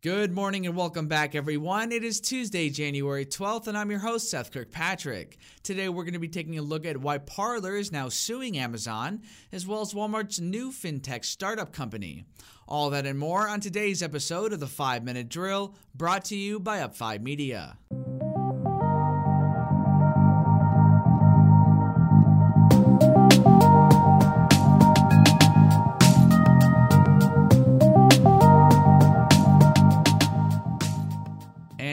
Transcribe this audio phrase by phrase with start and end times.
[0.00, 1.90] Good morning and welcome back, everyone.
[1.90, 5.38] It is Tuesday, January 12th, and I'm your host, Seth Kirkpatrick.
[5.64, 9.22] Today, we're going to be taking a look at why Parler is now suing Amazon,
[9.50, 12.22] as well as Walmart's new fintech startup company.
[12.68, 16.60] All that and more on today's episode of the 5 Minute Drill, brought to you
[16.60, 17.76] by Up5 Media.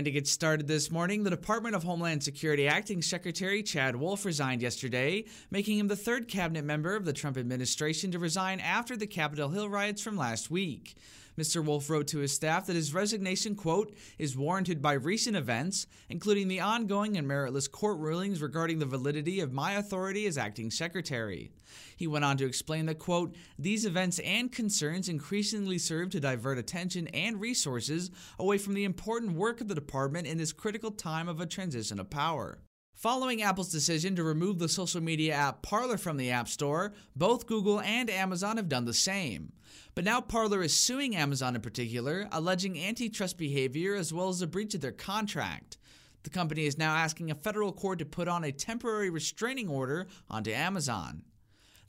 [0.06, 4.62] To get started this morning, the Department of Homeland Security Acting Secretary Chad Wolf resigned
[4.62, 9.08] yesterday, making him the third cabinet member of the Trump administration to resign after the
[9.08, 10.96] Capitol Hill riots from last week.
[11.38, 11.64] Mr.
[11.64, 16.48] Wolf wrote to his staff that his resignation, quote, is warranted by recent events, including
[16.48, 21.52] the ongoing and meritless court rulings regarding the validity of my authority as acting secretary.
[21.98, 26.58] He went on to explain that, quote, these events and concerns increasingly serve to divert
[26.58, 31.28] attention and resources away from the important work of the department in this critical time
[31.28, 32.60] of a transition of power.
[32.96, 37.46] Following Apple's decision to remove the social media app Parler from the App Store, both
[37.46, 39.52] Google and Amazon have done the same.
[39.96, 44.48] But now Parler is suing Amazon in particular, alleging antitrust behavior as well as a
[44.48, 45.78] breach of their contract.
[46.24, 50.08] The company is now asking a federal court to put on a temporary restraining order
[50.30, 51.24] onto Amazon.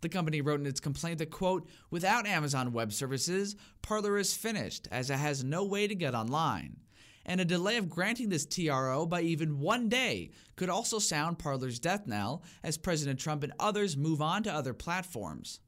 [0.00, 4.88] The company wrote in its complaint that, quote, without Amazon Web Services, Parler is finished
[4.90, 6.78] as it has no way to get online
[7.26, 11.78] and a delay of granting this TRO by even one day could also sound Parler's
[11.78, 15.60] death knell as President Trump and others move on to other platforms.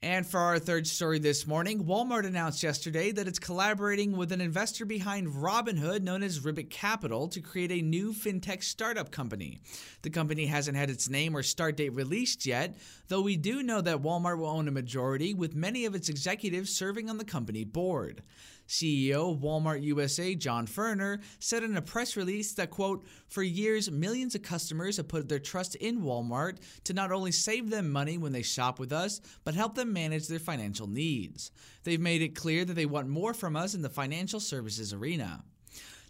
[0.00, 4.40] And for our third story this morning, Walmart announced yesterday that it's collaborating with an
[4.40, 9.58] investor behind Robinhood known as Ribbit Capital to create a new fintech startup company.
[10.02, 12.76] The company hasn't had its name or start date released yet,
[13.08, 16.72] though we do know that Walmart will own a majority, with many of its executives
[16.72, 18.22] serving on the company board.
[18.68, 23.90] CEO of Walmart USA, John Furner, said in a press release that, quote, for years,
[23.90, 28.18] millions of customers have put their trust in Walmart to not only save them money
[28.18, 31.50] when they shop with us, but help them manage their financial needs.
[31.84, 35.42] They've made it clear that they want more from us in the financial services arena.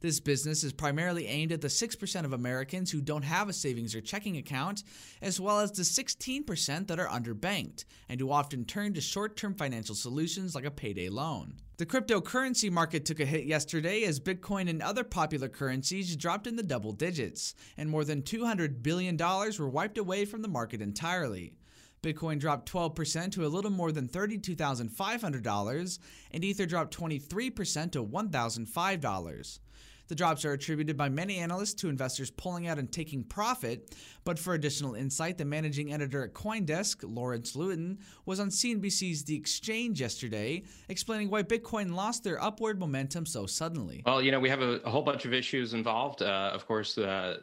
[0.01, 3.95] This business is primarily aimed at the 6% of Americans who don't have a savings
[3.95, 4.85] or checking account,
[5.21, 9.55] as well as the 16% that are underbanked and who often turn to short term
[9.55, 11.55] financial solutions like a payday loan.
[11.79, 16.57] The cryptocurrency market took a hit yesterday as Bitcoin and other popular currencies dropped in
[16.57, 21.53] the double digits, and more than $200 billion were wiped away from the market entirely.
[22.03, 25.99] Bitcoin dropped 12% to a little more than $32,500,
[26.33, 29.59] and Ether dropped 23% to $1,005.
[30.09, 33.95] The drops are attributed by many analysts to investors pulling out and taking profit.
[34.25, 39.37] But for additional insight, the managing editor at Coindesk, Lawrence Lewitinn, was on CNBC's The
[39.37, 44.03] Exchange yesterday, explaining why Bitcoin lost their upward momentum so suddenly.
[44.07, 46.23] Well, you know, we have a, a whole bunch of issues involved.
[46.23, 47.41] Uh, of course, uh,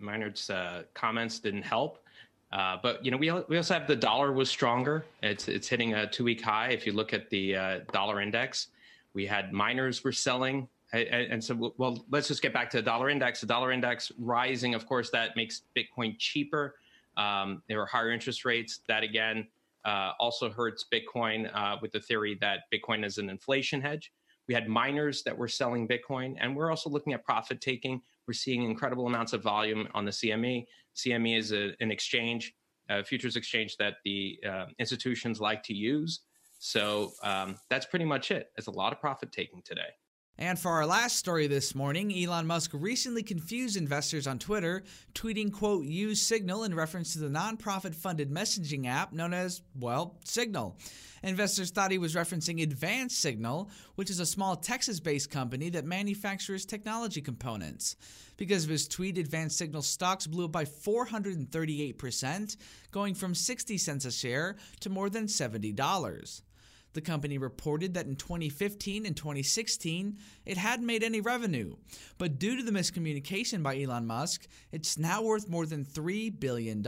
[0.00, 2.04] Maynard's uh, comments didn't help.
[2.52, 5.04] Uh, but you know, we we also have the dollar was stronger.
[5.22, 6.70] It's it's hitting a two week high.
[6.70, 8.68] If you look at the uh, dollar index,
[9.14, 13.10] we had miners were selling and so, well, let's just get back to the dollar
[13.10, 13.40] index.
[13.40, 16.76] The dollar index rising, of course, that makes Bitcoin cheaper.
[17.16, 18.80] Um, there are higher interest rates.
[18.88, 19.46] That again
[19.84, 24.12] uh, also hurts Bitcoin uh, with the theory that Bitcoin is an inflation hedge.
[24.48, 28.02] We had miners that were selling Bitcoin, and we're also looking at profit taking.
[28.30, 30.64] We're seeing incredible amounts of volume on the CME.
[30.94, 32.54] CME is a, an exchange,
[32.88, 36.20] a futures exchange that the uh, institutions like to use.
[36.60, 38.46] So um, that's pretty much it.
[38.56, 39.90] It's a lot of profit taking today.
[40.40, 44.84] And for our last story this morning, Elon Musk recently confused investors on Twitter,
[45.14, 50.16] tweeting, quote, use Signal in reference to the nonprofit funded messaging app known as, well,
[50.24, 50.78] Signal.
[51.22, 55.84] Investors thought he was referencing Advanced Signal, which is a small Texas based company that
[55.84, 57.96] manufactures technology components.
[58.38, 62.56] Because of his tweet, Advanced Signal stocks blew up by 438%,
[62.90, 66.40] going from 60 cents a share to more than $70.
[66.92, 71.76] The company reported that in 2015 and 2016, it hadn't made any revenue.
[72.18, 76.84] But due to the miscommunication by Elon Musk, it's now worth more than $3 billion.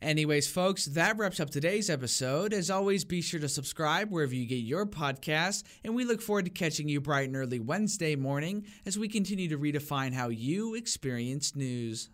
[0.00, 2.52] Anyways, folks, that wraps up today's episode.
[2.52, 6.44] As always, be sure to subscribe wherever you get your podcasts, and we look forward
[6.44, 10.74] to catching you bright and early Wednesday morning as we continue to redefine how you
[10.74, 12.10] experience news.